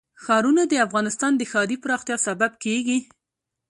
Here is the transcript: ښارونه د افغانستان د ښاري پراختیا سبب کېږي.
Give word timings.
ښارونه 0.23 0.63
د 0.67 0.73
افغانستان 0.87 1.31
د 1.37 1.41
ښاري 1.51 1.77
پراختیا 1.83 2.17
سبب 2.27 2.51
کېږي. 2.63 2.99